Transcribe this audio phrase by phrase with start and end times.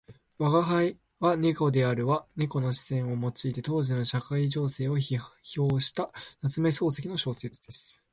[0.39, 8.03] 「吾輩は猫である」は猫の視線を用いて当時の社会情勢を批評した夏目漱石の小説です。